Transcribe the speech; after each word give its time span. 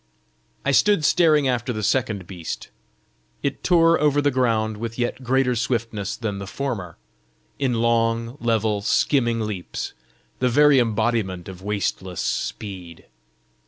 I 0.65 0.71
stood 0.71 1.05
staring 1.05 1.47
after 1.47 1.71
the 1.71 1.83
second 1.83 2.25
beast. 2.25 2.69
It 3.43 3.63
tore 3.63 3.99
over 4.01 4.19
the 4.19 4.31
ground 4.31 4.77
with 4.77 4.97
yet 4.97 5.23
greater 5.23 5.55
swiftness 5.55 6.15
than 6.17 6.39
the 6.39 6.47
former 6.47 6.97
in 7.59 7.75
long, 7.75 8.35
level, 8.39 8.81
skimming 8.81 9.41
leaps, 9.41 9.93
the 10.39 10.49
very 10.49 10.79
embodiment 10.79 11.47
of 11.47 11.61
wasteless 11.61 12.19
speed. 12.21 13.05